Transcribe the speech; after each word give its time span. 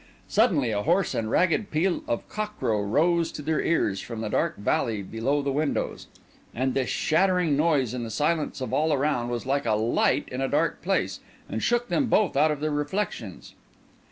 Suddenly 0.27 0.71
a 0.71 0.81
hoarse 0.81 1.13
and 1.13 1.29
ragged 1.29 1.69
peal 1.69 2.01
of 2.07 2.27
cockcrow 2.27 2.81
rose 2.81 3.31
to 3.33 3.43
their 3.43 3.61
ears 3.61 3.99
from 4.01 4.21
the 4.21 4.29
dark 4.31 4.57
valley 4.57 5.03
below 5.03 5.43
the 5.43 5.51
windows. 5.51 6.07
And 6.55 6.73
this 6.73 6.89
shattering 6.89 7.55
noise 7.55 7.93
in 7.93 8.03
the 8.03 8.09
silence 8.09 8.61
of 8.61 8.73
all 8.73 8.93
around 8.93 9.29
was 9.29 9.45
like 9.45 9.67
a 9.67 9.73
light 9.73 10.27
in 10.31 10.41
a 10.41 10.47
dark 10.49 10.81
place, 10.81 11.19
and 11.47 11.61
shook 11.61 11.89
them 11.89 12.07
both 12.07 12.35
out 12.35 12.49
of 12.49 12.61
their 12.61 12.71
reflections. 12.71 13.53